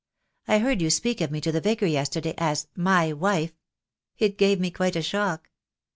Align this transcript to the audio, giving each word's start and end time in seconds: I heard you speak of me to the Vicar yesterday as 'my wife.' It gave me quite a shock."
I 0.47 0.57
heard 0.57 0.81
you 0.81 0.89
speak 0.89 1.21
of 1.21 1.29
me 1.29 1.39
to 1.41 1.51
the 1.51 1.61
Vicar 1.61 1.85
yesterday 1.85 2.33
as 2.39 2.65
'my 2.75 3.13
wife.' 3.13 3.53
It 4.17 4.35
gave 4.39 4.59
me 4.59 4.71
quite 4.71 4.95
a 4.95 5.03
shock." 5.03 5.51